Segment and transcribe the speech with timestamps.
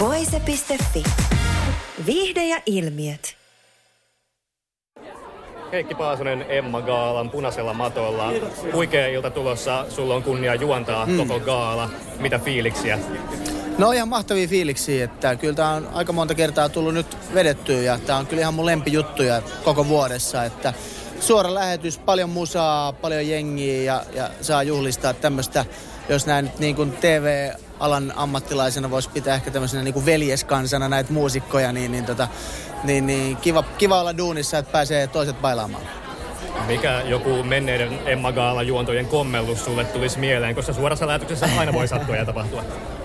[0.00, 1.02] Voise.fi.
[2.06, 3.36] Viihde ja ilmiöt.
[5.72, 8.32] Heikki Paasonen Emma Gaalan punaisella matolla.
[8.72, 9.86] Huikea ilta tulossa.
[9.88, 11.16] Sulla on kunnia juontaa mm.
[11.16, 11.90] koko gaala.
[12.18, 12.98] Mitä fiiliksiä?
[13.78, 17.98] No ihan mahtavia fiiliksiä, että kyllä tämä on aika monta kertaa tullut nyt vedettyä ja
[17.98, 20.74] tämä on kyllä ihan mun lempijuttuja koko vuodessa, että
[21.20, 25.64] suora lähetys, paljon musaa, paljon jengiä ja, ja saa juhlistaa tämmöistä,
[26.08, 26.92] jos näin nyt niin kuin
[27.80, 32.28] TV-alan ammattilaisena voisi pitää ehkä tämmöisenä niin kuin veljeskansana näitä muusikkoja, niin, niin, tota,
[32.84, 35.82] niin, niin kiva, kiva olla duunissa, että pääsee toiset bailaamaan.
[36.66, 41.88] Mikä joku menneiden Emma Gaala juontojen kommellus sulle tulisi mieleen, koska suorassa lähetyksessä aina voi
[41.88, 42.64] sattua ja tapahtua?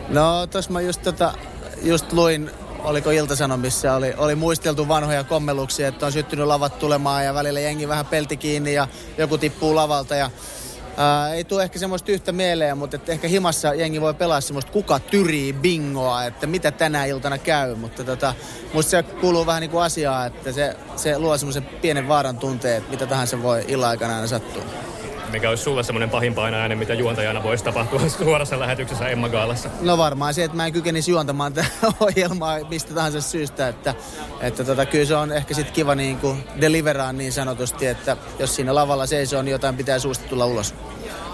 [0.10, 1.34] No, tuossa mä just, tota,
[1.82, 2.52] just luin
[2.84, 7.88] oliko Iltasanomissa, oli, oli muisteltu vanhoja kommelluksia, että on syttynyt lavat tulemaan ja välillä jengi
[7.88, 10.30] vähän pelti kiinni ja joku tippuu lavalta ja
[10.98, 14.72] Ää, ei tule ehkä semmoista yhtä mieleen, mutta että ehkä himassa jengi voi pelaa semmoista
[14.72, 17.76] kuka tyrii bingoa, että mitä tänä iltana käy.
[17.76, 18.34] Mutta tota,
[18.74, 22.78] musta se kuuluu vähän niin kuin asiaa, että se, se luo semmoisen pienen vaaran tunteen,
[22.78, 24.64] että mitä tahansa voi illan aikana aina sattua
[25.36, 29.70] mikä olisi sulle semmoinen pahin painajainen, mitä juontajana voisi tapahtua suorassa lähetyksessä Emma Gaalassa?
[29.82, 31.68] No varmaan se, että mä en kykenisi juontamaan tätä
[32.00, 33.94] ohjelmaa mistä tahansa syystä, että,
[34.42, 38.56] että tota, kyllä se on ehkä sitten kiva niin kuin deliveraa niin sanotusti, että jos
[38.56, 40.76] siinä lavalla seisoo, niin jotain pitää suusta tulla ulos.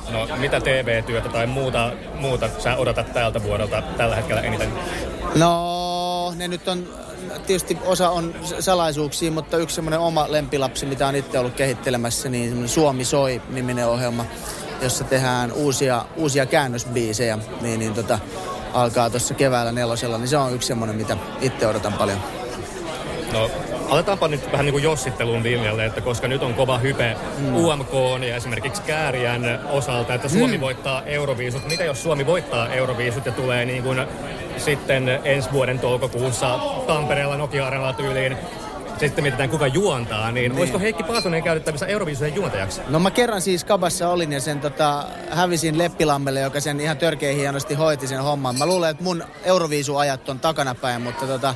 [0.09, 4.69] No mitä TV-työtä tai muuta, muuta sä odotat tältä vuodelta tällä hetkellä eniten?
[5.35, 6.87] No ne nyt on
[7.47, 12.69] tietysti osa on salaisuuksia, mutta yksi semmoinen oma lempilapsi, mitä on itse ollut kehittelemässä, niin
[12.69, 14.25] Suomi soi niminen ohjelma,
[14.81, 18.19] jossa tehdään uusia, uusia käännösbiisejä, niin, niin tota,
[18.73, 22.17] alkaa tuossa keväällä nelosella, niin se on yksi semmoinen, mitä itse odotan paljon.
[23.33, 23.51] No,
[23.91, 27.55] aletaanpa nyt vähän niin kuin jossittelun linjalle, että koska nyt on kova hype mm.
[27.55, 27.93] UMK
[28.27, 30.61] ja esimerkiksi Kääriän osalta, että Suomi mm.
[30.61, 31.67] voittaa Euroviisut.
[31.67, 34.01] Mitä jos Suomi voittaa Euroviisut ja tulee niin kuin
[34.57, 38.37] sitten ensi vuoden toukokuussa Tampereella Nokia tyyliin
[38.99, 40.57] sitten mietitään kuka juontaa, niin, niin.
[40.57, 42.81] voisiko Heikki Paasonen käytettävissä Euroviisujen juontajaksi?
[42.87, 47.33] No mä kerran siis Kabassa olin ja sen tota, hävisin Leppilammelle, joka sen ihan törkeä
[47.33, 48.57] hienosti hoiti sen homman.
[48.57, 51.55] Mä luulen, että mun Euroviisuajat on takanapäin, mutta tota,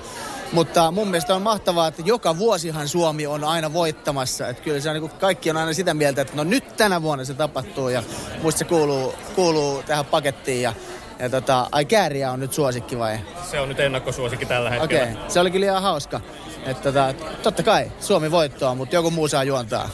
[0.55, 4.47] mutta mun mielestä on mahtavaa, että joka vuosihan Suomi on aina voittamassa.
[4.47, 7.25] Että kyllä se on, niin kaikki on aina sitä mieltä, että no nyt tänä vuonna
[7.25, 8.03] se tapahtuu ja
[8.41, 10.61] muista se kuuluu, kuuluu tähän pakettiin.
[10.61, 10.73] Ja
[11.19, 13.19] ja tota, ai kääriä on nyt suosikki vai?
[13.51, 15.03] Se on nyt ennakkosuosikki tällä hetkellä.
[15.03, 15.29] Okei, okay.
[15.29, 16.21] se oli kyllä ihan hauska.
[16.65, 19.89] Että tota, totta kai Suomi voittoa, mutta joku muu saa juontaa.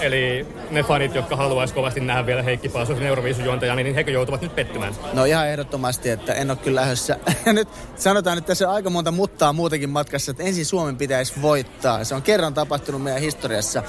[0.00, 4.54] Eli ne fanit, jotka haluaisi kovasti nähdä vielä Heikki Paasosen Euroviisujuontaja, niin he joutuvat nyt
[4.54, 4.94] pettymään.
[5.12, 7.18] No ihan ehdottomasti, että en ole kyllä lähdössä.
[7.46, 11.42] Ja nyt sanotaan, että tässä on aika monta muttaa muutenkin matkassa, että ensin Suomen pitäisi
[11.42, 12.04] voittaa.
[12.04, 13.82] Se on kerran tapahtunut meidän historiassa.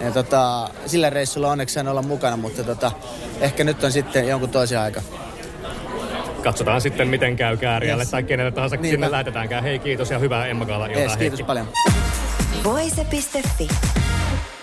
[0.00, 2.92] Ja tota, sillä reissulla onneksi en olla mukana, mutta tota,
[3.40, 5.02] ehkä nyt on sitten jonkun toisen aika
[6.42, 8.10] katsotaan sitten, miten käy Kääriälle yes.
[8.10, 8.90] tai kenelle tahansa Niinpä.
[8.90, 9.62] sinne lähetetäänkään.
[9.62, 11.68] Hei, kiitos ja hyvää Emma Gaala iltaa, yes, kiitos paljon.
[12.64, 13.68] Voise.fi.